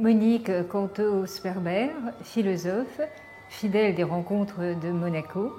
[0.00, 1.90] Monique Canto-Sperber,
[2.22, 3.02] philosophe,
[3.50, 5.52] fidèle des rencontres de Monaco,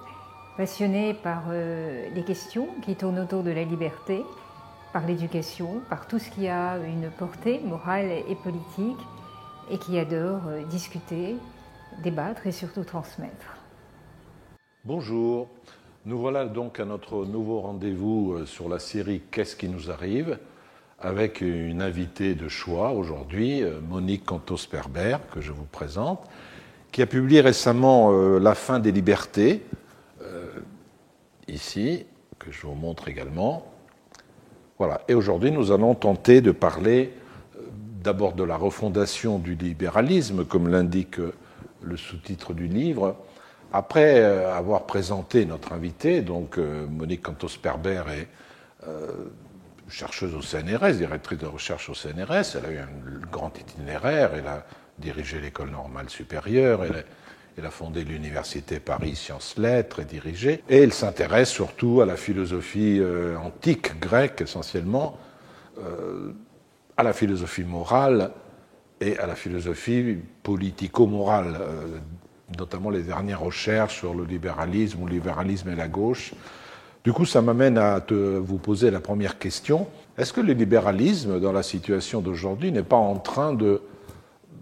[0.57, 4.23] passionnée par euh, les questions qui tournent autour de la liberté,
[4.93, 8.97] par l'éducation, par tout ce qui a une portée morale et politique,
[9.69, 11.35] et qui adore euh, discuter,
[12.03, 13.57] débattre et surtout transmettre.
[14.83, 15.49] Bonjour,
[16.05, 20.39] nous voilà donc à notre nouveau rendez-vous euh, sur la série Qu'est-ce qui nous arrive?
[21.01, 26.23] Avec une invitée de choix aujourd'hui, euh, Monique Cantos-Perber, que je vous présente,
[26.91, 29.63] qui a publié récemment euh, La fin des libertés,
[30.21, 30.47] euh,
[31.47, 32.05] ici,
[32.37, 33.65] que je vous montre également.
[34.77, 35.01] Voilà.
[35.07, 37.13] Et aujourd'hui, nous allons tenter de parler
[38.03, 41.17] d'abord de la refondation du libéralisme, comme l'indique
[41.83, 43.15] le sous-titre du livre.
[43.73, 48.27] Après avoir présenté notre invitée, donc Monique Cantos-Perber est
[49.91, 52.55] chercheuse au CNRS, directrice de recherche au CNRS.
[52.55, 54.31] Elle a eu un grand itinéraire.
[54.35, 54.65] Elle a
[54.97, 56.83] dirigé l'école normale supérieure.
[56.83, 60.63] Elle a, fondé l'université Paris Sciences Lettres et dirigé.
[60.69, 65.19] Et elle s'intéresse surtout à la philosophie euh, antique grecque essentiellement,
[65.77, 66.31] euh,
[66.97, 68.31] à la philosophie morale
[68.99, 71.99] et à la philosophie politico-morale, euh,
[72.57, 76.33] notamment les dernières recherches sur le libéralisme ou le libéralisme et la gauche
[77.03, 79.87] du coup, ça m'amène à te, vous poser la première question.
[80.17, 83.81] Est-ce que le libéralisme, dans la situation d'aujourd'hui, n'est pas en train de,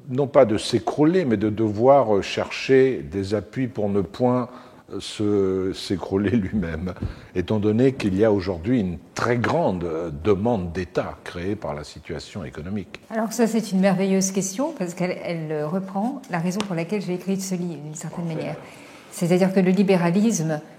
[0.09, 4.47] non pas de s'écrouler, mais de devoir chercher des appuis pour ne point
[5.73, 6.93] s'écrouler lui-même,
[7.35, 9.85] étant donné qu'il y a aujourd'hui une très grande
[10.23, 13.01] demande d'État créée par la situation économique?
[13.09, 17.39] Alors ça, c'est une merveilleuse question, parce qu'elle reprend la raison pour laquelle j'ai écrit
[17.39, 18.55] ce livre, d'une certaine manière.
[19.11, 20.78] C'est-à-dire que le libéralisme euh,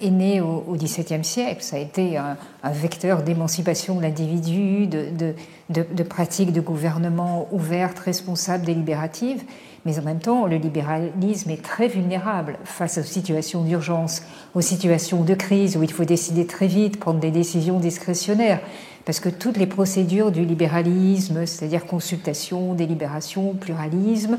[0.00, 1.62] est né au XVIIe siècle.
[1.62, 5.34] Ça a été un, vecteur d'émancipation de l'individu, de,
[5.70, 9.42] de, pratiques de gouvernement ouvertes, responsables, délibératives.
[9.84, 14.22] Mais en même temps, le libéralisme est très vulnérable face aux situations d'urgence,
[14.54, 18.60] aux situations de crise où il faut décider très vite, prendre des décisions discrétionnaires.
[19.04, 24.36] Parce que toutes les procédures du libéralisme, c'est-à-dire consultation, délibération, pluralisme,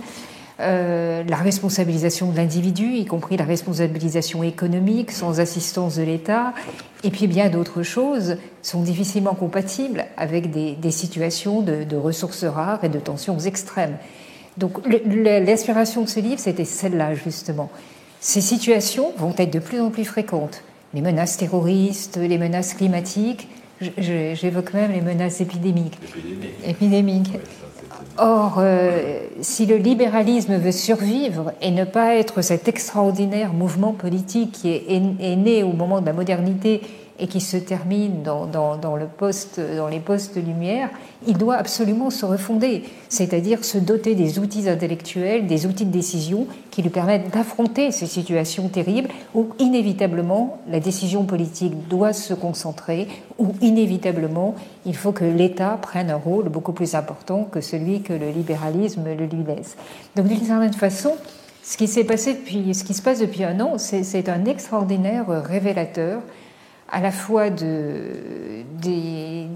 [0.62, 6.54] euh, la responsabilisation de l'individu, y compris la responsabilisation économique sans assistance de l'État,
[7.04, 12.90] et puis bien d'autres choses sont difficilement compatibles avec des, situations de, ressources rares et
[12.90, 13.96] de tensions extrêmes.
[14.58, 17.70] Donc l'inspiration de ce livre, c'était celle-là justement.
[18.20, 20.64] Ces situations vont être de plus en plus fréquentes.
[20.94, 23.48] Les menaces terroristes, les menaces climatiques,
[23.98, 25.98] j'évoque même les menaces épidémiques.
[26.66, 27.32] Épidémiques.
[28.18, 34.52] Or, euh, si le libéralisme veut survivre et ne pas être cet extraordinaire mouvement politique
[34.52, 36.82] qui est, né au moment de la modernité
[37.20, 40.90] et qui se termine dans, les postes lumière,
[41.28, 46.48] il doit absolument se refonder, c'est-à-dire se doter des outils intellectuels, des outils de décision
[46.72, 53.08] qui lui permettent d'affronter ces situations terribles où inévitablement la décision politique doit se concentrer,
[53.38, 54.56] où inévitablement
[54.86, 59.04] il faut que l'État prenne un rôle beaucoup plus important que celui que le libéralisme
[59.06, 59.76] le lui laisse.
[60.16, 61.14] Donc d'une certaine façon,
[61.64, 65.26] ce qui s'est passé depuis, ce qui se passe depuis un an, c'est un extraordinaire
[65.28, 66.22] révélateur
[66.92, 68.04] à la fois de,
[68.82, 69.48] des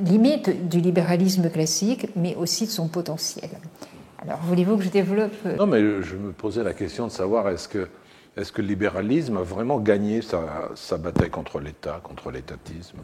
[0.00, 3.50] limites du libéralisme classique, mais aussi de son potentiel.
[4.18, 7.48] Alors, voulez-vous que je développe euh, Non, mais je me posais la question de savoir
[7.48, 7.88] est-ce que,
[8.36, 12.98] est que le libéralisme a vraiment gagné sa, sa bataille contre l'État, contre l'étatisme?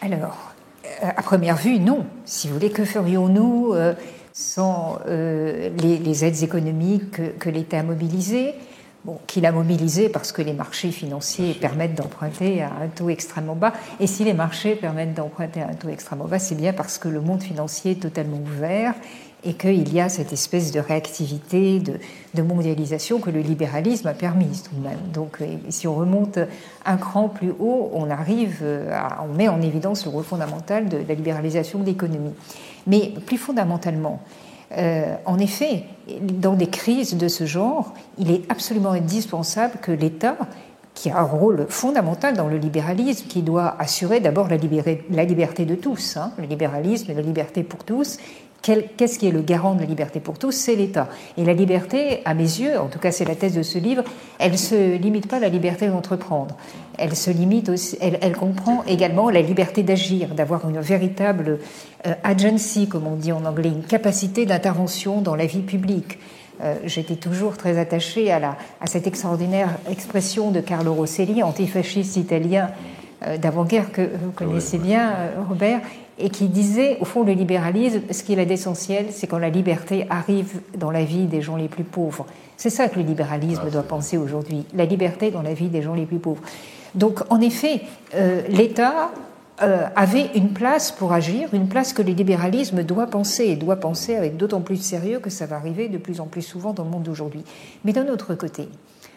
[0.00, 2.06] Alors, euh, à première vue, non.
[2.24, 3.94] Si vous voulez, que ferions-nous euh,
[4.32, 8.54] sans les, aides économiques que, que l'État a mobilisées?
[9.26, 13.72] Qu'il a mobilisé parce que les marchés financiers permettent d'emprunter à un taux extrêmement bas.
[14.00, 17.08] Et si les marchés permettent d'emprunter à un taux extrêmement bas, c'est bien parce que
[17.08, 18.94] le monde financier est totalement ouvert
[19.44, 24.62] et qu'il y a cette espèce de réactivité, de, mondialisation que le libéralisme a permise
[24.62, 24.98] tout de même.
[25.12, 26.38] Donc, euh, si on remonte
[26.84, 30.98] un cran plus haut, on arrive, à, on met en évidence le rôle fondamental de
[31.08, 32.34] la libéralisation de l'économie.
[32.86, 34.20] Mais plus fondamentalement,
[34.76, 35.84] euh, en effet,
[36.20, 40.36] dans des crises de ce genre, il est absolument indispensable que l'État,
[40.94, 44.56] qui a un rôle fondamental dans le libéralisme, qui doit assurer d'abord la,
[45.24, 48.18] liberté de tous, hein, le libéralisme et la liberté pour tous,
[48.60, 50.52] Qu'est-ce qui est le garant de la liberté pour tous?
[50.52, 51.08] C'est l'État.
[51.36, 54.02] Et la liberté, à mes yeux, en tout cas c'est la thèse de ce livre,
[54.38, 56.56] elle ne se limite pas à la liberté d'entreprendre.
[56.98, 61.60] Elle se limite aussi, elle, comprend également la liberté d'agir, d'avoir une véritable
[62.06, 66.18] euh, agency, comme on dit en anglais, une capacité d'intervention dans la vie publique.
[66.60, 72.16] Euh, j'étais toujours très attachée à, la, à cette extraordinaire expression de Carlo Rosselli, antifasciste
[72.16, 72.70] italien
[73.24, 75.14] euh, d'avant-guerre que vous connaissez bien,
[75.48, 75.80] Robert,
[76.18, 80.06] et qui disait, au fond, le libéralisme, ce qu'il a d'essentiel, c'est quand la liberté
[80.10, 82.26] arrive dans la vie des gens les plus pauvres.
[82.56, 85.82] C'est ça que le libéralisme ah, doit penser aujourd'hui, la liberté dans la vie des
[85.82, 86.42] gens les plus pauvres.
[86.94, 87.82] Donc, en effet,
[88.14, 89.10] euh, l'État
[89.62, 93.76] euh, avait une place pour agir, une place que le libéralisme doit penser, et doit
[93.76, 96.72] penser avec d'autant plus de sérieux que ça va arriver de plus en plus souvent
[96.72, 97.44] dans le monde d'aujourd'hui.
[97.84, 98.68] Mais d'un autre côté,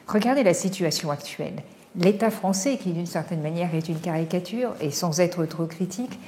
[0.07, 1.63] regardez la situation actuelle.
[1.95, 6.19] L'État français, qui d'une certaine manière est une caricature, et sans être trop critique,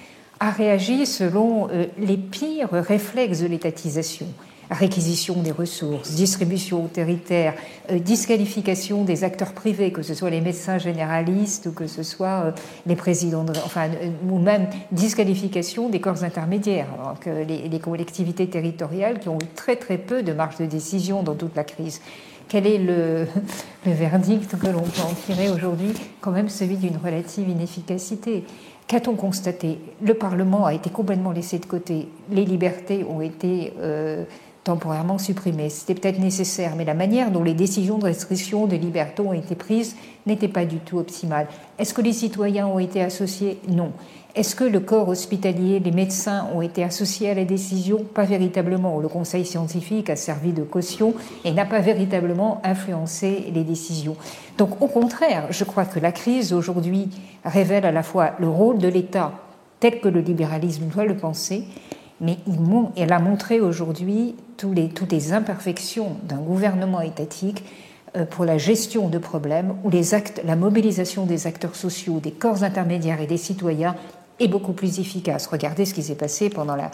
[0.44, 4.26] a réagi selon euh, les pires réflexes de l'étatisation.
[4.70, 7.54] Réquisition des ressources, distribution autoritaire,
[7.90, 12.44] euh, disqualification des acteurs privés, que ce soit les médecins généralistes ou que ce soit
[12.46, 12.52] euh,
[12.86, 13.88] les présidents, enfin,
[14.30, 16.88] ou même disqualification des corps intermédiaires,
[17.22, 21.36] que les, collectivités territoriales qui ont eu très très peu de marge de décision dans
[21.36, 22.02] toute la crise.
[22.50, 23.28] Quel est le
[23.86, 25.94] verdict que l'on peut en tirer aujourd'hui?
[26.20, 28.44] Quand même celui d'une relative inefficacité.
[28.88, 29.80] Qu'a-t-on constaté?
[30.02, 32.08] Le Parlement a été complètement laissé de côté.
[32.30, 34.26] Les libertés ont été euh,
[34.64, 35.70] temporairement supprimées.
[35.70, 39.56] C'était peut-être nécessaire, mais la manière dont les décisions de restriction de liberté ont été
[39.56, 39.96] prises
[40.26, 41.48] n'était pas du tout optimale.
[41.80, 43.60] Est-ce que les citoyens ont été associés?
[43.68, 43.92] Non.
[44.36, 48.04] Est-ce que le corps hospitalier, les médecins ont été associés à la décision?
[48.16, 49.00] Pas véritablement.
[49.00, 51.14] Le conseil scientifique a servi de caution
[51.46, 54.16] et n'a pas véritablement influencé les décisions.
[54.58, 57.10] Donc au contraire, je crois que la crise aujourd'hui
[57.46, 59.34] révèle à la fois le rôle de l'État
[59.80, 61.66] tel que le libéralisme doit le penser,
[62.20, 62.40] mais
[62.98, 67.64] elle a montré aujourd'hui toutes les imperfections d'un gouvernement étatique
[68.16, 69.92] euh, pour la gestion de problèmes où
[70.44, 73.96] la mobilisation des acteurs sociaux, des corps intermédiaires et des citoyens
[74.40, 75.48] est beaucoup plus efficace.
[75.48, 76.90] Regardez ce qui s'est passé pendant la,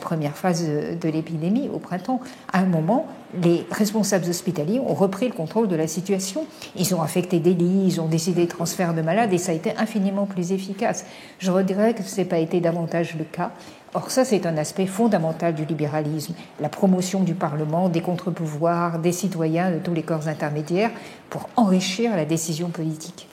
[0.00, 2.20] première phase de, l'épidémie au printemps.
[2.52, 3.06] À un moment,
[3.42, 6.46] les responsables hospitaliers ont repris le contrôle de la situation.
[6.76, 9.54] Ils ont affecté des lits, ils ont décidé de transfert de malades et ça a
[9.54, 11.04] été infiniment plus efficace.
[11.38, 13.52] Je redirais que ce n'a pas été davantage le cas.
[13.94, 19.12] Or, ça, c'est un aspect fondamental du libéralisme, la promotion du Parlement, des contre-pouvoirs, des
[19.12, 20.90] citoyens, de tous les corps intermédiaires,
[21.28, 23.28] pour enrichir la décision politique.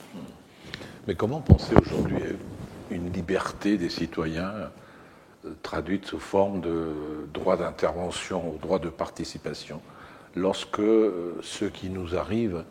[1.06, 2.18] Mais comment penser aujourd'hui
[2.90, 4.70] une liberté des citoyens
[5.46, 6.92] euh, traduite sous forme de
[7.32, 9.80] droit d'intervention ou droit de participation
[10.36, 12.64] lorsque euh, ce qui nous arrive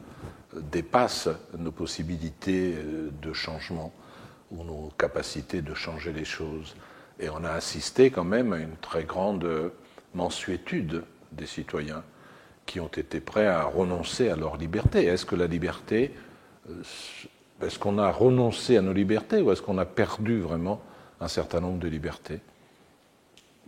[0.56, 2.75] euh, dépasse nos possibilités
[3.21, 3.94] de changement
[4.51, 6.75] ou nos capacités de changer les choses.
[7.19, 9.71] Et on a assisté quand même à une très grande
[10.16, 12.04] mensuétude des citoyens
[12.66, 15.06] qui ont été prêts à renoncer à leur liberté.
[15.06, 16.13] Est-ce que la liberté
[17.61, 20.79] est-ce qu'on a renoncé à nos libertés ou est-ce qu'on a perdu vraiment
[21.19, 22.39] un certain nombre de libertés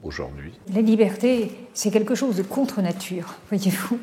[0.03, 0.53] aujourd'hui?
[0.73, 3.99] La liberté, c'est quelque chose de contre nature, voyez-vous.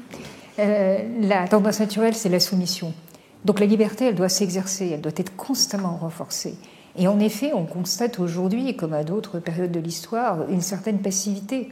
[0.59, 2.93] Euh, la tendance naturelle, c'est la soumission.
[3.45, 6.55] Donc la liberté, elle doit s'exercer, elle doit être constamment renforcée.
[6.97, 11.71] Et en effet, on constate aujourd'hui, comme à d'autres périodes de l'histoire, une certaine passivité.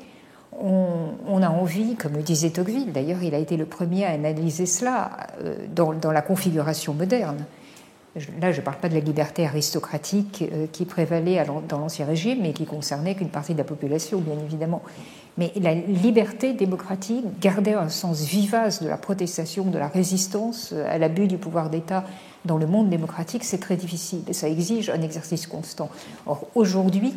[0.58, 4.64] On, a envie, comme le disait Tocqueville, d'ailleurs il a été le premier à analyser
[4.64, 5.10] cela
[5.42, 7.44] euh, dans la configuration moderne,
[8.40, 12.38] Là, je ne parle pas de la liberté aristocratique euh, qui prévalait dans l'Ancien Régime,
[12.42, 14.82] mais qui concernait qu'une partie de la population, bien évidemment.
[15.36, 20.86] Mais la liberté démocratique gardait un sens vivace de la protestation, de la résistance euh,
[20.88, 22.04] à l'abus du pouvoir d'État
[22.46, 25.90] dans le monde démocratique, c'est très difficile et ça exige un exercice constant.
[26.26, 27.12] Or, aujourd'hui,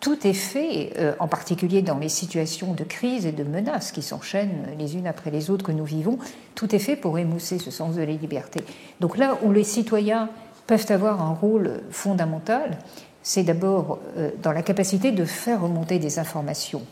[0.00, 4.02] tout est fait, euh, en particulier dans les situations de crise et de menaces qui
[4.02, 6.18] s'enchaînent les unes après les autres que nous vivons,
[6.54, 8.62] tout est fait pour émousser ce sens de la liberté.
[9.00, 10.30] Donc là où les citoyens
[10.66, 12.78] peuvent avoir un rôle fondamental,
[13.22, 16.82] c'est d'abord euh, dans la capacité de faire remonter des informations,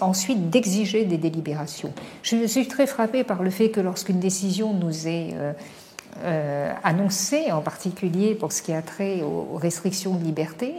[0.00, 1.92] ensuite d'exiger des délibérations.
[2.22, 5.36] Je suis très frappée par le fait que lorsqu'une décision nous est
[6.24, 10.74] euh, annoncée, en particulier pour ce qui a trait aux, restrictions de liberté,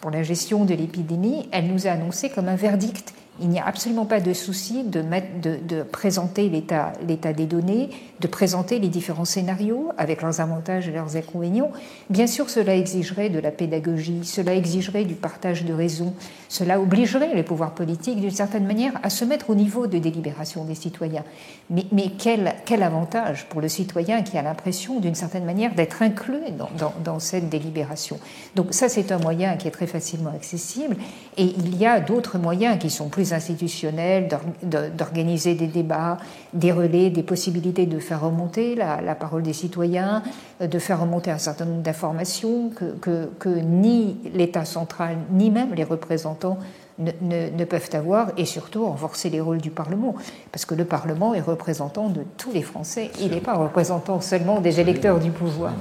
[0.00, 3.66] pour la gestion de l'épidémie, elle nous a annoncé comme un verdict il n'y a
[3.66, 7.90] absolument pas de souci de, de, présenter l'état des données,
[8.20, 11.70] de présenter les différents scénarios avec leurs avantages et leurs inconvénients.
[12.08, 16.14] Bien sûr, cela exigerait de la pédagogie, cela exigerait du partage de raison,
[16.48, 20.64] cela obligerait les pouvoirs politiques, d'une certaine manière, à se mettre au niveau de délibération
[20.64, 21.24] des citoyens.
[21.70, 21.84] Mais,
[22.18, 27.18] quel, avantage pour le citoyen qui a l'impression, d'une certaine manière, d'être inclus dans, dans
[27.18, 28.18] cette délibération?
[28.54, 30.96] Donc ça, c'est un moyen qui est très facilement accessible.
[31.36, 34.28] Et il y a d'autres moyens qui sont plus institutionnels,
[34.62, 36.18] d'organiser des débats,
[36.52, 40.22] des relais, des possibilités de faire remonter la, parole des citoyens,
[40.60, 45.84] de faire remonter un certain nombre d'informations que, que, ni l'État central, ni même les
[45.84, 46.58] représentants
[46.98, 50.14] ne, ne, peuvent avoir, et surtout renforcer les rôles du Parlement,
[50.50, 54.60] parce que le Parlement est représentant de tous les Français, il n'est pas représentant seulement
[54.60, 55.74] des électeurs du pouvoir.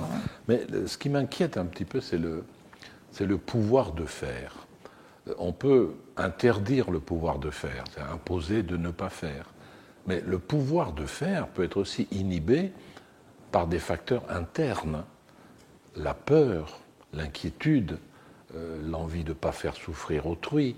[0.47, 2.43] Mais ce qui m'inquiète un petit peu, c'est le,
[3.11, 4.67] c'est le pouvoir de faire.
[5.39, 9.45] On peut interdire le pouvoir de faire, c'est imposer de ne pas faire.
[10.07, 12.72] Mais le pouvoir de faire peut être aussi inhibé
[13.51, 15.03] par des facteurs internes.
[15.95, 16.79] La peur,
[17.13, 17.98] l'inquiétude,
[18.55, 20.75] euh, l'envie de ne pas faire souffrir autrui,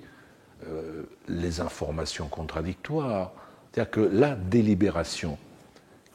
[0.65, 3.31] euh, les informations contradictoires.
[3.71, 5.37] C'est-à-dire que la délibération,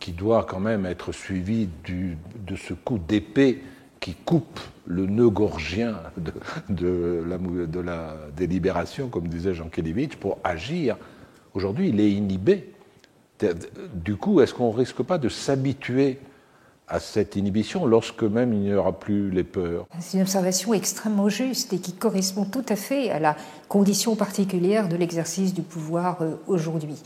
[0.00, 3.62] qui doit quand même être suivie de ce coup d'épée
[4.02, 5.94] qui coupe le nœud gorgien
[6.68, 7.24] de,
[7.80, 10.98] la, délibération, comme disait Jean Kelevitch, pour agir,
[11.54, 12.74] aujourd'hui il est inhibé.
[13.94, 16.18] Du coup, est-ce qu'on ne risque pas de s'habituer
[16.88, 19.86] à cette inhibition lorsque même il n'y aura plus les peurs?
[20.00, 23.36] C'est une observation extrêmement juste et qui correspond tout à fait à la
[23.68, 27.00] condition particulière de l'exercice du pouvoir euh, aujourd'hui.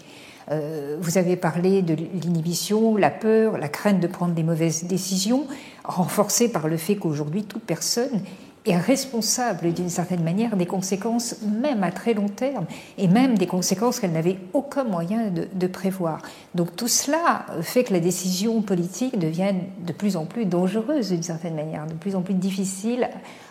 [0.50, 5.46] Euh, vous avez parlé de l'inhibition, la peur, la crainte de prendre des mauvaises décisions,
[5.84, 8.20] renforcée par le fait qu'aujourd'hui toute personne
[8.66, 12.66] est responsable d'une certaine manière des conséquences, même à très long terme,
[12.98, 16.20] et même des conséquences qu'elle n'avait aucun moyen de, prévoir.
[16.54, 19.52] Donc tout cela fait que la décision politique devient
[19.84, 23.08] de plus en plus dangereuse d'une certaine manière, de plus en plus difficile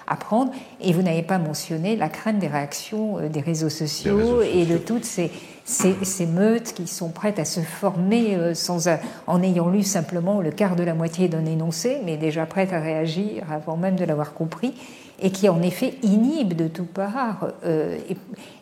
[0.08, 0.52] à prendre.
[0.82, 4.78] Et vous n'avez pas mentionné la crainte des réactions euh, des réseaux sociaux, et de
[4.78, 5.32] toutes ces,
[5.66, 8.88] ces, meutes qui sont prêtes à se former euh, sans,
[9.26, 12.80] en ayant lu simplement le quart de la moitié d'un énoncé, mais déjà prêtes à
[12.80, 14.74] réagir avant même de l'avoir compris
[15.20, 17.98] et qui en effet inhibe de tout part euh,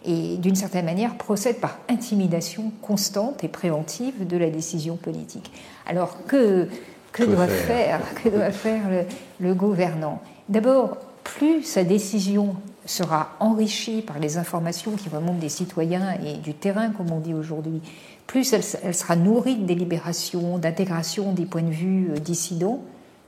[0.06, 5.52] et, d'une certaine manière procède par intimidation constante et préventive de la décision politique.
[5.86, 6.70] Alors que,
[7.12, 9.06] que, doit, faire, que doit faire le,
[9.46, 10.22] le gouvernant?
[10.48, 16.54] D'abord, plus sa décision sera enrichie par les informations qui remontent des citoyens et du
[16.54, 17.82] terrain, comme on dit aujourd'hui,
[18.28, 22.82] plus elle, sera nourrie de délibération, d'intégration des points de vue euh, dissidents,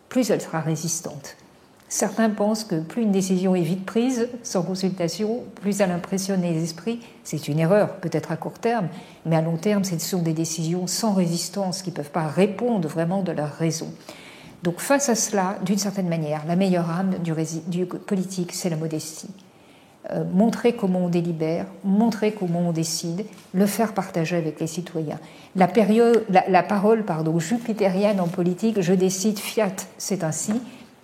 [0.09, 1.35] plus elle sera résistante.
[1.87, 6.63] Certains pensent que plus une décision est vite prise, sans consultation, plus elle impressionne les
[6.63, 6.99] esprits.
[7.23, 8.87] C'est une erreur, peut-être à court terme,
[9.25, 12.87] mais à long terme, ce sont des décisions sans résistance qui ne peuvent pas répondre
[12.87, 13.93] vraiment de leur raison.
[14.65, 19.29] Donc face à cela, d'une certaine manière, la meilleure âme du, politique, c'est la modestie.
[20.09, 25.19] Euh, montrer comment on délibère, montrer comment on décide, le faire partager avec les citoyens.
[25.55, 30.53] La, période, la parole pardon, jupitérienne en politique, je décide, fiat, c'est ainsi,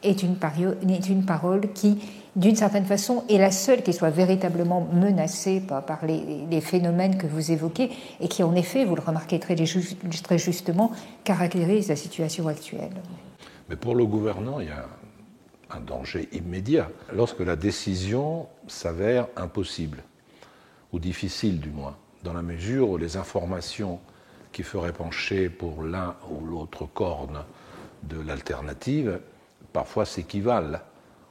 [0.01, 1.99] est une, parole qui,
[2.35, 7.51] d'une certaine façon, est la seule qui soit véritablement menacée par, les, phénomènes que vous
[7.51, 10.91] évoquez et qui, en effet, vous le remarquez très justement,
[11.23, 12.89] caractérise la situation actuelle.
[13.71, 14.85] Mais pour le gouvernant, il y a
[15.69, 20.03] un danger immédiat lorsque la décision s'avère impossible,
[20.91, 24.01] ou difficile du moins, dans la mesure où les informations
[24.51, 27.45] qui feraient pencher pour l'un ou l'autre corne
[28.03, 29.21] de l'alternative
[29.71, 30.79] parfois s'équivalent.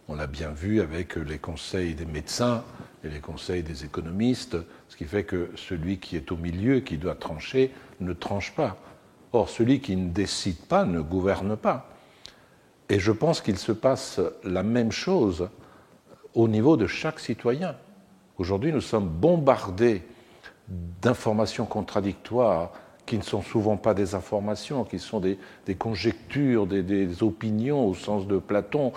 [0.08, 2.64] On l'a bien vu avec les conseils des médecins
[3.04, 4.56] et les conseils des économistes,
[4.88, 7.70] ce qui fait que celui qui est au milieu, qui doit trancher,
[8.00, 8.78] ne tranche pas.
[9.34, 11.90] Or, celui qui ne décide pas ne gouverne pas.
[12.90, 15.48] Et je pense qu'il se passe la même chose
[16.34, 17.76] au niveau de chaque citoyen.
[18.36, 20.02] Aujourd'hui, nous sommes bombardés
[21.00, 22.72] d'informations contradictoires,
[23.06, 25.38] qui ne sont souvent pas des informations, qui sont des,
[25.78, 28.92] conjectures, des, opinions au sens de Platon,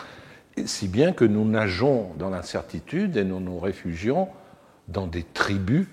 [0.65, 4.27] si bien que nous nageons dans l'incertitude et nous nous réfugions
[4.87, 5.87] dans des tribus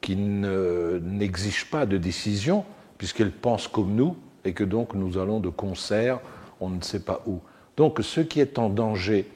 [0.00, 2.64] qui n'exigent pas de décision,
[2.96, 6.20] puisqu'elles pensent comme nous, et que donc nous allons de concert,
[6.60, 7.40] on ne sait pas où.
[7.76, 9.30] Donc ce qui est en danger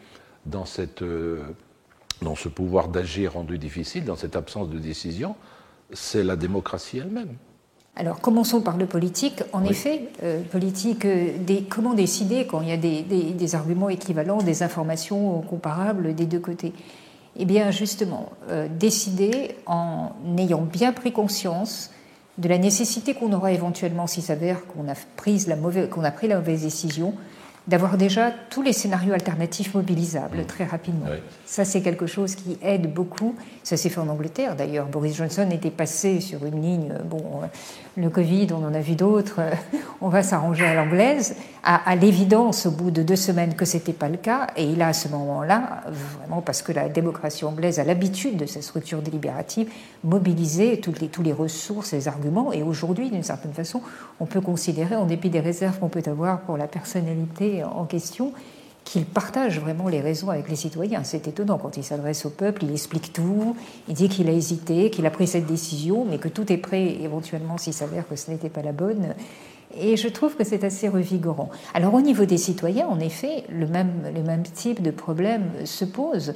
[0.46, 1.42] dans, cette, euh,
[2.20, 5.36] dans ce pouvoir d'agir rendu difficile, dans cette absence de décision,
[5.92, 7.36] c'est la démocratie elle-même.
[7.94, 9.42] Alors commençons par le politique.
[9.52, 11.36] En effet, euh, politique, euh,
[11.68, 16.72] comment décider quand il y a des, arguments équivalents, des informations comparables des deux côtés?
[17.36, 21.90] Eh bien justement, euh, décider en ayant bien pris conscience
[22.38, 26.62] de la nécessité qu'on aura éventuellement, s'il s'avère qu'on a, qu'on a pris la mauvaise
[26.62, 27.14] décision,
[27.68, 30.46] d'avoir déjà tous les scénarios alternatifs mobilisables mmh.
[30.46, 31.06] très rapidement.
[31.46, 33.34] Ça, c'est quelque chose qui aide beaucoup.
[33.62, 34.86] Ça s'est fait en Angleterre, d'ailleurs.
[34.86, 37.42] Boris Johnson était passé sur une ligne, bon,
[37.96, 39.40] le Covid, on en a vu d'autres,
[40.00, 43.92] on va s'arranger à l'anglaise, à, l'évidence au bout de deux semaines que ce n'était
[43.92, 47.78] pas le cas, et il a à ce moment-là, vraiment parce que la démocratie anglaise
[47.78, 49.70] a l'habitude de cette structure délibérative,
[50.04, 53.82] mobilisé toutes les, tous les ressources, les arguments, et aujourd'hui, d'une certaine façon,
[54.20, 58.32] on peut considérer, en dépit des réserves qu'on peut avoir pour la personnalité en question,
[58.84, 61.04] qu'il partage vraiment les raisons avec les citoyens.
[61.04, 63.56] C'est étonnant, quand il s'adresse au peuple, il explique tout,
[63.88, 66.96] il dit qu'il a hésité, qu'il a pris cette décision, mais que tout est prêt
[67.00, 69.14] éventuellement s'il s'avère que ce n'était pas la bonne.
[69.74, 71.50] Et je trouve que c'est assez revigorant.
[71.74, 75.84] Alors au niveau des citoyens, en effet, le même, le même type de problème se
[75.84, 76.34] pose.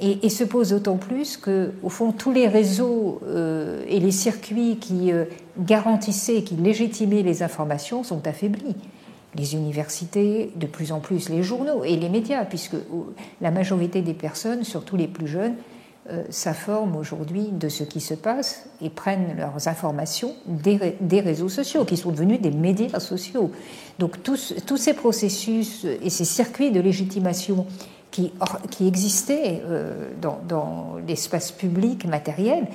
[0.00, 4.78] Et, se pose d'autant plus que, au fond, tous les réseaux euh, et les circuits
[4.80, 5.26] qui euh,
[5.60, 8.74] garantissaient, qui légitimaient les informations sont affaiblis.
[9.34, 12.76] Les universités, de plus en plus les journaux et les médias, puisque
[13.40, 15.54] la majorité des personnes, surtout les plus jeunes,
[16.10, 21.84] euh, s'informent aujourd'hui de ce qui se passe et prennent leurs informations des, réseaux sociaux,
[21.84, 23.52] qui sont devenus des médias sociaux.
[24.00, 27.66] Donc tous, ces processus et ces circuits de légitimation
[28.10, 28.32] qui,
[28.72, 32.66] qui existaient euh, dans, l'espace public matériel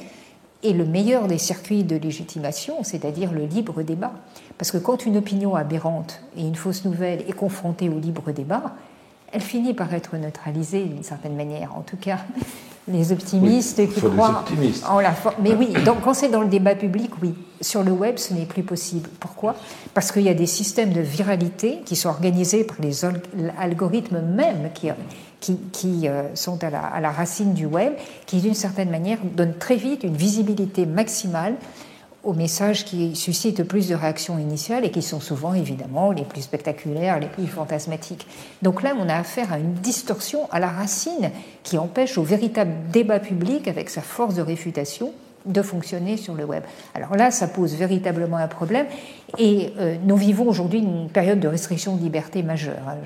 [0.64, 4.14] et le meilleur des circuits de légitimation, c'est-à-dire le libre débat.
[4.58, 8.76] Parce que quand une opinion aberrante et une fausse nouvelle est confrontée au libre débat,
[9.32, 11.76] elle finit par être neutralisée d'une certaine manière.
[11.76, 12.20] En tout cas,
[12.88, 14.46] les optimistes qui croient
[14.88, 15.36] en la forme.
[15.42, 17.36] Mais oui, donc, quand c'est dans le débat public, oui.
[17.60, 19.10] Sur le web, ce n'est plus possible.
[19.20, 19.56] Pourquoi?
[19.94, 23.02] Parce qu'il y a des systèmes de viralité qui sont organisés par les
[23.60, 24.90] algorithmes même qui,
[25.40, 27.94] qui, qui euh, sont à la, à la, racine du web,
[28.28, 31.56] qui d'une certaine manière donnent très vite une visibilité maximale
[32.24, 36.42] aux messages qui suscitent plus de réactions initiales et qui sont souvent évidemment les plus
[36.42, 38.28] spectaculaires, les plus fantasmatiques.
[38.62, 41.32] Donc là, on a affaire à une distorsion à la racine
[41.64, 45.14] qui empêche au véritable débat public, avec sa force de réfutation,
[45.46, 46.64] de fonctionner sur le web.
[46.94, 48.88] Alors là, ça pose véritablement un problème
[49.38, 52.76] et euh, nous vivons aujourd'hui une période de restriction de liberté majeure.
[52.88, 52.98] Hein.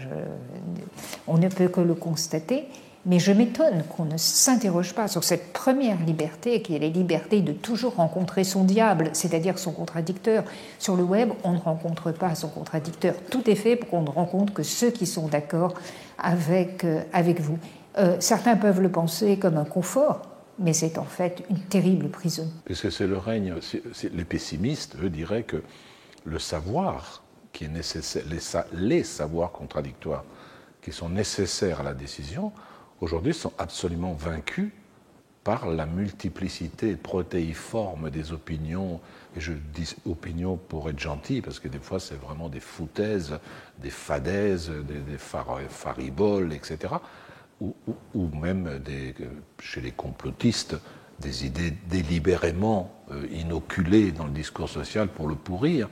[1.27, 2.65] on ne peut que le constater.
[3.05, 7.41] Mais je m'étonne qu'on ne s'interroge pas sur cette première liberté, qui est la liberté
[7.41, 10.43] de toujours rencontrer son diable, c'est-à-dire son contradicteur.
[10.77, 13.15] Sur le web, on ne rencontre pas son contradicteur.
[13.31, 15.73] Tout est fait pour qu'on ne rencontre que ceux qui sont d'accord
[16.19, 17.57] avec, euh, avec vous.
[17.97, 20.21] Euh, certains peuvent le penser comme un confort,
[20.59, 22.47] mais c'est en fait une terrible prison.
[22.65, 23.55] Puisque c'est le règne,
[24.13, 25.63] les pessimistes, eux, diraient que
[26.23, 28.39] le savoir qui est nécessaire, les,
[28.79, 30.23] les savoirs contradictoires
[30.83, 32.51] qui sont nécessaires à la décision,
[33.01, 34.69] aujourd'hui sont absolument vaincus
[35.43, 38.99] par la multiplicité protéiforme des opinions,
[39.35, 43.39] et je dis opinions pour être gentil, parce que des fois c'est vraiment des foutaises,
[43.81, 46.93] des fadaises, des, fariboles, etc.,
[47.59, 48.81] ou, même
[49.59, 50.75] chez les complotistes,
[51.19, 55.87] des idées délibérément euh, inoculées dans le discours social pour le pourrir.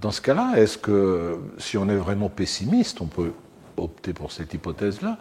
[0.00, 3.32] Dans ce cas-là, est-ce que si on est vraiment pessimiste, on peut
[3.76, 5.18] opter pour cette hypothèse-là,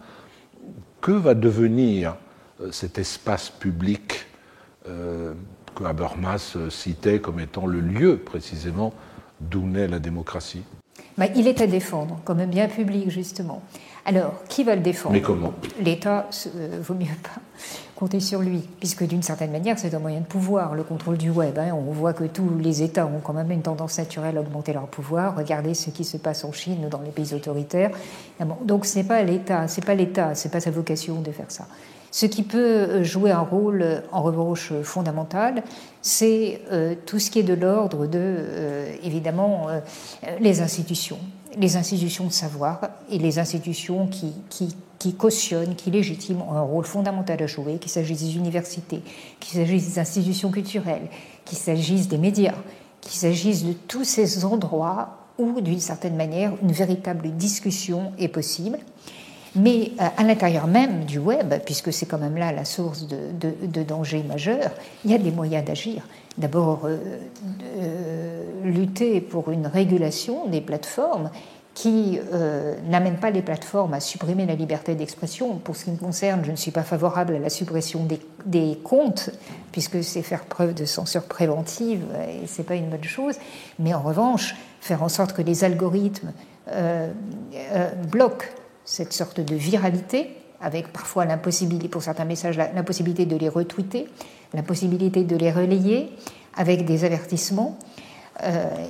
[1.01, 2.15] que va devenir
[2.61, 4.27] euh, cet espace public
[4.87, 5.33] euh,
[5.75, 8.93] que Habermas euh, citait comme étant le lieu précisément
[9.39, 10.63] d'où naît la démocratie?
[11.17, 13.61] Bah, Il est à défendre comme un bien public, justement.
[14.05, 16.27] Alors, qui va le défendre Mais comment L'État,
[16.81, 17.41] vaut mieux pas
[17.95, 21.29] compter sur lui, puisque d'une certaine manière, c'est un moyen de pouvoir, le contrôle du
[21.29, 21.59] web.
[21.59, 21.71] Hein.
[21.73, 24.87] On voit que tous les États ont quand même une tendance naturelle à augmenter leur
[24.87, 25.35] pouvoir.
[25.37, 27.91] Regardez ce qui se passe en Chine ou dans les pays autoritaires.
[28.39, 31.49] Ah donc ce n'est pas l'État, c'est pas l'État, c'est pas sa vocation de faire
[31.49, 31.67] ça.
[32.11, 35.63] Ce qui peut euh, jouer un rôle, euh, en revanche, fondamental,
[36.01, 38.45] c'est euh, tout ce qui est de l'ordre de,
[39.03, 39.67] évidemment,
[40.39, 41.19] les institutions,
[41.57, 46.61] les institutions de savoir et les institutions qui, qui qui cautionnent, qui légitiment ont un
[46.61, 49.01] rôle fondamental à jouer, qu'il s'agisse des universités,
[49.39, 51.07] qu'il s'agisse des institutions culturelles,
[51.43, 52.53] qu'il s'agisse des médias,
[53.01, 58.77] qu'il s'agisse de tous ces endroits où, d'une certaine manière, une véritable discussion est possible.
[59.55, 63.83] Mais euh, à l'intérieur même du web, puisque c'est quand même là la source de,
[63.83, 64.71] dangers majeurs,
[65.03, 66.03] il y a des moyens d'agir.
[66.37, 66.97] D'abord, euh,
[68.63, 71.29] lutter pour une régulation des plateformes
[71.73, 75.55] qui euh, n'amène pas les plateformes à supprimer la liberté d'expression.
[75.55, 78.05] Pour ce qui me concerne, je ne suis pas favorable à la suppression
[78.45, 79.29] des, comptes,
[79.71, 82.03] puisque c'est faire preuve de censure préventive
[82.43, 83.35] et ce n'est pas une bonne chose.
[83.79, 86.33] Mais en revanche, faire en sorte que les algorithmes
[86.67, 87.09] euh,
[87.55, 88.47] euh, bloquent
[88.85, 90.29] cette sorte de viralité,
[90.61, 94.07] avec parfois l'impossibilité, pour certains messages, l'impossibilité de les retweeter,
[94.53, 96.09] l'impossibilité de les relayer,
[96.55, 97.77] avec des avertissements,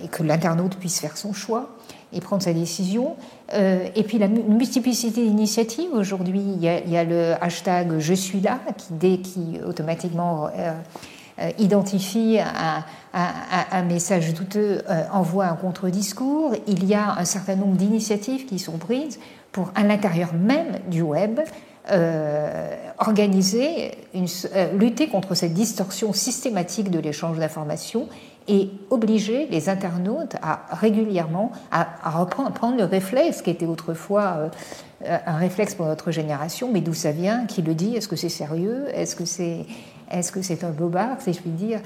[0.04, 1.70] et que l'internaute puisse faire son choix
[2.14, 3.16] et prendre sa décision.
[3.54, 5.90] Euh, et puis la multiplicité d'initiatives.
[5.94, 10.74] Aujourd'hui, il, y a le hashtag Je suis là qui, dès, qui automatiquement euh,
[11.40, 16.56] euh, identifie un, message douteux, envoie un contre-discours.
[16.68, 19.20] Il y a un certain nombre d'initiatives qui sont prises
[19.52, 21.40] pour, à l'intérieur même du web,
[23.00, 24.28] organiser, une,
[24.78, 28.08] lutter contre cette distorsion systématique de l'échange d'informations
[28.48, 34.50] et obliger les internautes à régulièrement à, reprendre prendre le réflexe qui était autrefois
[35.06, 38.16] euh, un réflexe pour notre génération, mais d'où ça vient, qui le dit, est-ce que
[38.16, 39.66] c'est sérieux, est-ce que c'est
[40.12, 41.80] est-ce que c'est un bobard, si je puis dire?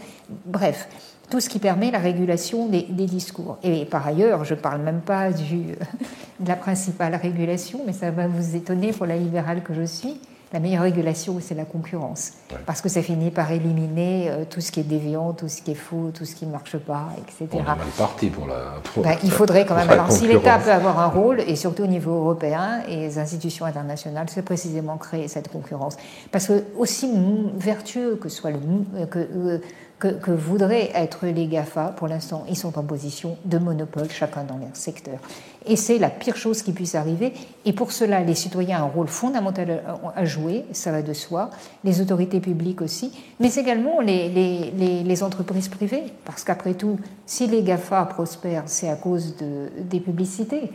[0.46, 0.88] Bref,
[1.30, 3.58] tout ce qui permet la régulation des, discours.
[3.64, 5.76] Et par ailleurs, je ne parle même pas du,
[6.40, 10.20] de la principale régulation, mais ça va vous étonner pour la libérale que je suis.
[10.54, 12.34] La meilleure régulation, c'est la concurrence.
[12.66, 15.72] Parce que ça finit par éliminer euh, tout ce qui est déviant, tout ce qui
[15.72, 17.48] est faux, tout ce qui ne marche pas, etc.
[17.52, 18.76] On est mal parti pour la.
[18.98, 19.90] Ben, il faudrait quand même.
[19.90, 23.66] Alors, si l'État peut avoir un rôle, et surtout au niveau européen et les institutions
[23.66, 25.98] internationales, c'est précisément créer cette concurrence.
[26.32, 27.12] Parce que, aussi
[27.58, 29.06] vertueux que soit le.
[29.08, 29.60] Que,
[30.00, 31.94] que, voudraient être les GAFA.
[31.96, 35.20] Pour l'instant, ils sont en position de monopole, chacun dans leur secteur.
[35.66, 37.34] Et c'est la pire chose qui puisse arriver.
[37.64, 39.82] Et pour cela, les citoyens ont un rôle fondamental
[40.16, 41.50] à jouer, ça va de soi,
[41.84, 46.04] les autorités publiques aussi, mais également les, entreprises privées.
[46.26, 50.72] Parce qu'après tout, si les GAFA prospèrent, c'est à cause de, des publicités.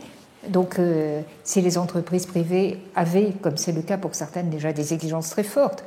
[0.47, 4.93] Donc, euh, si les entreprises privées avaient, comme c'est le cas pour certaines, déjà des
[4.93, 5.83] exigences très fortes,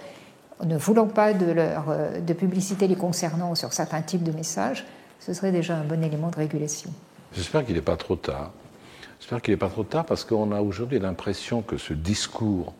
[0.62, 4.84] ne voulant pas de, leur, euh, de publicité les concernant sur certains types de messages,
[5.20, 6.90] ce serait déjà un bon élément de régulation.
[7.32, 8.52] J'espère qu'il n'est pas trop tard.
[9.18, 12.74] J'espère qu'il n'est pas trop tard parce qu'on a aujourd'hui l'impression que ce discours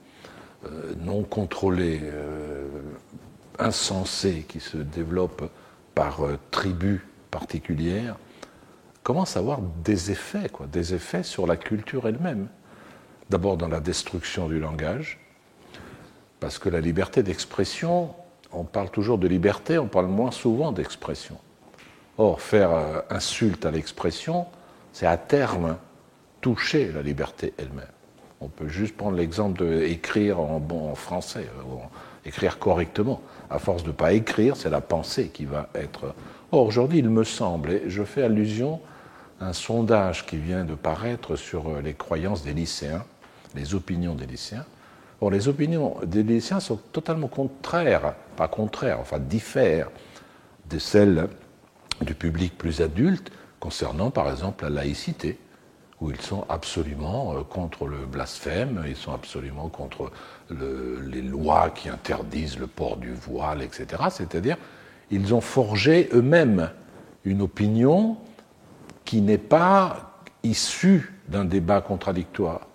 [0.64, 2.68] euh, non contrôlé, euh,
[3.58, 5.50] insensé, qui se développe
[5.94, 8.16] par tribus particulières,
[9.04, 12.48] commence à avoir des effets, quoi, des effets sur la culture elle-même.
[13.30, 15.23] D'abord dans la destruction du langage,
[16.44, 18.11] parce que la liberté d'expression,
[18.52, 21.38] on parle toujours de liberté, on parle moins souvent d'expression.
[22.18, 24.44] Or, faire euh, insulte à l'expression,
[24.92, 25.78] c'est à terme
[26.42, 27.87] toucher la liberté elle-même.
[28.42, 31.76] On peut juste prendre l'exemple d'écrire en bon français, euh,
[32.26, 33.22] écrire correctement.
[33.48, 36.14] À force de ne pas écrire, c'est la pensée qui va être.
[36.52, 38.83] Or, aujourd'hui, il me semble, et je fais allusion
[39.40, 43.07] à un sondage qui vient de paraître sur euh, les croyances des lycéens,
[43.54, 44.66] les opinions des lycéens,
[45.30, 49.90] les opinions des lycéens sont totalement contraires, pas contraires, enfin diffèrent
[50.68, 51.28] de celles
[52.00, 55.38] du public plus adulte concernant par exemple la laïcité,
[56.00, 60.10] où ils sont absolument euh, contre le blasphème, ils sont absolument contre
[60.50, 64.02] les lois qui interdisent le port du voile, etc.
[64.10, 64.58] C'est-à-dire,
[65.10, 66.70] ils ont forgé eux-mêmes
[67.24, 68.18] une opinion
[69.04, 72.66] qui n'est pas issue d'un débat contradictoire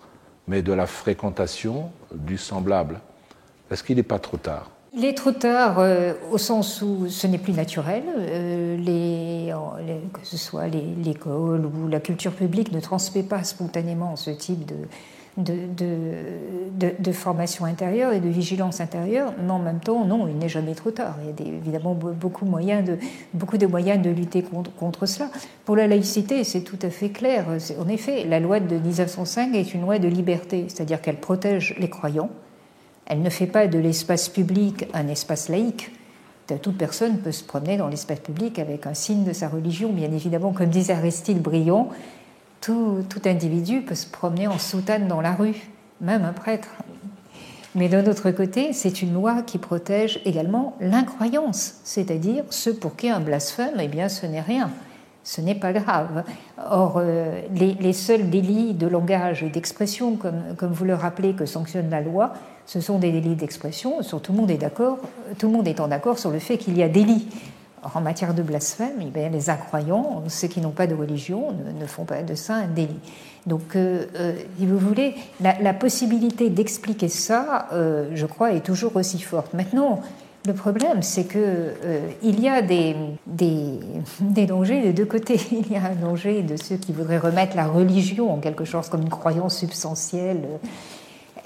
[0.50, 3.00] mais de la fréquentation du semblable.
[3.70, 4.68] Est-ce qu'il n'est pas trop tard?
[4.92, 8.02] Il est trop tard euh, au sens où ce n'est plus naturel.
[8.18, 9.52] Euh, les,
[10.12, 14.74] que ce soit l'école ou la culture publique ne transmet pas spontanément ce type de,
[15.36, 20.74] de, formation intérieure et de vigilance intérieure, mais en même temps, non, il n'est jamais
[20.74, 21.16] trop tard.
[21.22, 25.30] Il y a évidemment beaucoup, de, moyens de lutter contre, contre cela.
[25.64, 27.46] Pour la laïcité, c'est tout à fait clair.
[27.78, 31.88] En effet, la loi de 1905 est une loi de liberté, c'est-à-dire qu'elle protège les
[31.88, 32.30] croyants.
[33.06, 35.90] Elle ne fait pas de l'espace public un espace laïque.
[36.62, 39.92] Toute personne peut se promener dans l'espace public avec un signe de sa religion.
[39.92, 41.90] Bien évidemment, comme disait Aristide Briand,
[42.60, 45.56] tout, individu peut se promener en soutane dans la rue,
[46.00, 46.68] même un prêtre.
[47.74, 53.08] Mais d'un autre côté, c'est une loi qui protège également l'incroyance, c'est-à-dire ce pour qui
[53.08, 54.70] un blasphème, eh bien, ce n'est rien,
[55.22, 56.24] ce n'est pas grave.
[56.70, 61.90] Or, euh, les, seuls délits de langage et d'expression, comme, vous le rappelez, que sanctionne
[61.90, 62.32] la loi,
[62.66, 64.00] ce sont des délits d'expression.
[64.02, 64.98] Tout le monde est d'accord,
[65.38, 67.28] tout le monde étant d'accord sur le fait qu'il y a délit
[67.94, 72.04] en matière de blasphème, eh les incroyants, ceux qui n'ont pas de religion, ne, font
[72.04, 73.00] pas de ça un délit.
[73.46, 78.96] Donc, euh, euh, si vous voulez, la, possibilité d'expliquer ça, euh, je crois, est toujours
[78.96, 79.54] aussi forte.
[79.54, 80.00] Maintenant,
[80.46, 81.74] le problème, c'est que
[82.22, 83.78] il y a des, des,
[84.20, 85.40] des, dangers de deux côtés.
[85.52, 88.88] Il y a un danger de ceux qui voudraient remettre la religion en quelque chose
[88.88, 90.42] comme une croyance substantielle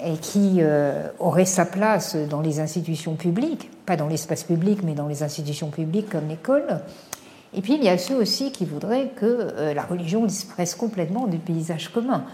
[0.03, 4.93] et qui euh, aurait sa place dans les institutions publiques, pas dans l'espace public, mais
[4.93, 6.81] dans les institutions publiques comme l'école.
[7.53, 11.27] Et puis il y a ceux aussi qui voudraient que euh, la religion disparaisse complètement
[11.27, 12.25] du paysage commun.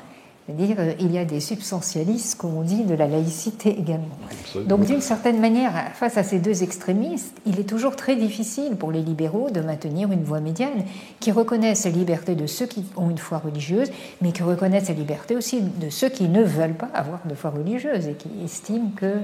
[0.46, 4.18] C'est-à-dire, euh, il y a des substantialistes, comme on dit, de la laïcité également.
[4.66, 8.92] Donc, d'une certaine manière, face à ces deux extrémistes, il est toujours très difficile pour
[8.92, 10.84] les libéraux de maintenir une voie médiane
[11.20, 14.96] qui reconnaisse la liberté de ceux qui ont une foi religieuse, mais qui reconnaisse la
[14.96, 18.92] liberté aussi de ceux qui ne veulent pas avoir de foi religieuse et qui estiment
[18.96, 19.20] que euh,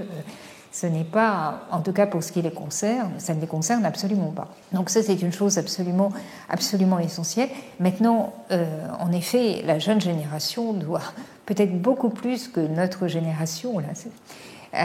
[0.79, 3.83] ce n'est pas, en tout cas pour ce qui les concerne, ça ne les concerne
[3.83, 4.49] absolument pas.
[4.73, 6.11] Donc ça, c'est une chose absolument,
[6.49, 7.49] absolument essentielle.
[7.79, 8.65] Maintenant, euh,
[8.99, 11.01] en effet, la jeune génération doit
[11.47, 14.83] peut-être beaucoup plus que notre génération euh,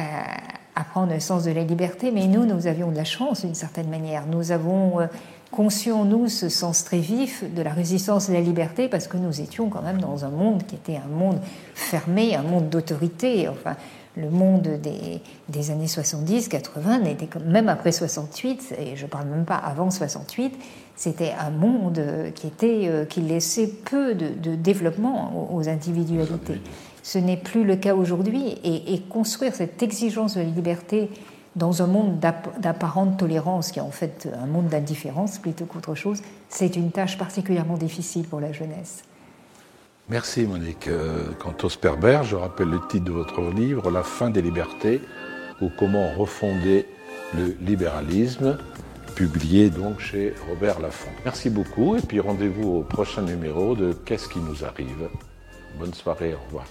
[0.75, 3.91] apprendre le sens de la liberté, mais nous, nous avions de la chance d'une certaine
[3.91, 4.25] manière.
[4.27, 5.07] Nous avons euh,
[5.53, 9.41] conçuons, nous, ce sens très vif de la résistance à la liberté, parce que nous
[9.41, 11.39] étions quand même dans un monde qui était un monde
[11.75, 13.49] fermé, un monde d'autorité.
[13.49, 13.77] Enfin,
[14.17, 14.69] le monde
[15.49, 19.91] des, années 70, 80 n'était même après 68, et je ne parle même pas avant
[19.91, 20.55] 68,
[20.97, 22.03] c'était un monde
[22.35, 26.61] qui, était, euh, qui laissait peu de, développement aux individualités.
[27.03, 31.11] Ce n'est plus le cas aujourd'hui, et, construire cette exigence de la liberté
[31.57, 36.23] dans un monde d'apparente tolérance, qui est en fait un monde d'indifférence plutôt qu'autre chose,
[36.49, 39.05] c'est une tâche particulièrement difficile pour la jeunesse.
[40.09, 40.89] Merci Monique.
[40.89, 45.01] Euh, quant au Sperber, je rappelle le titre de votre livre, La fin des libertés
[45.61, 46.87] ou comment refonder
[47.37, 48.59] le libéralisme,
[49.15, 51.11] publié donc chez Robert Laffont.
[51.25, 55.09] Merci beaucoup et puis rendez-vous au prochain numéro de Qu'est-ce qui nous arrive?
[55.79, 56.67] Bonne soirée, au revoir.